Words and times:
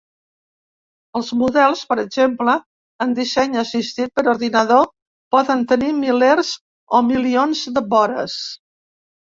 Els 1.19 1.27
models, 1.41 1.83
per 1.91 1.97
exemple, 2.05 2.55
en 3.07 3.13
disseny 3.21 3.59
assistit 3.65 4.17
per 4.17 4.27
ordinador, 4.35 4.91
poden 5.37 5.63
tenir 5.75 5.95
milers 6.03 6.53
o 6.91 7.05
milions 7.13 7.67
de 7.79 7.89
vores. 7.97 8.45